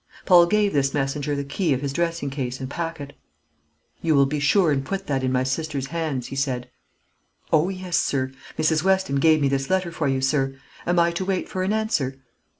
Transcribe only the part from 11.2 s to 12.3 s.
wait for an answer?"